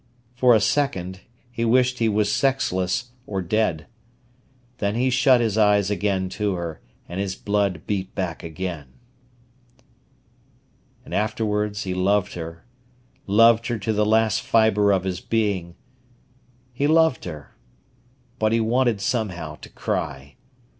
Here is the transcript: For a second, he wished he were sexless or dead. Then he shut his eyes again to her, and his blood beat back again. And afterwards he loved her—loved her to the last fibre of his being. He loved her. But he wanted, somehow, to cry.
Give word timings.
For 0.33 0.55
a 0.55 0.59
second, 0.59 1.19
he 1.51 1.63
wished 1.63 1.99
he 1.99 2.09
were 2.09 2.23
sexless 2.23 3.11
or 3.27 3.39
dead. 3.43 3.85
Then 4.79 4.95
he 4.95 5.11
shut 5.11 5.41
his 5.41 5.59
eyes 5.59 5.91
again 5.91 6.27
to 6.41 6.55
her, 6.55 6.81
and 7.07 7.19
his 7.19 7.35
blood 7.35 7.83
beat 7.85 8.15
back 8.15 8.41
again. 8.41 8.87
And 11.05 11.13
afterwards 11.13 11.83
he 11.83 11.93
loved 11.93 12.33
her—loved 12.33 13.67
her 13.67 13.77
to 13.77 13.93
the 13.93 14.03
last 14.03 14.41
fibre 14.41 14.91
of 14.91 15.03
his 15.03 15.21
being. 15.21 15.75
He 16.73 16.87
loved 16.87 17.25
her. 17.25 17.55
But 18.39 18.53
he 18.53 18.59
wanted, 18.59 19.01
somehow, 19.01 19.57
to 19.57 19.69
cry. 19.69 20.33